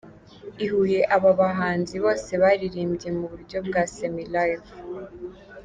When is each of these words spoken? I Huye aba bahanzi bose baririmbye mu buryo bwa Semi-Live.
I 0.63 0.65
Huye 0.71 0.99
aba 1.15 1.31
bahanzi 1.41 1.95
bose 2.03 2.31
baririmbye 2.43 3.09
mu 3.17 3.25
buryo 3.31 3.57
bwa 3.67 3.83
Semi-Live. 3.95 4.69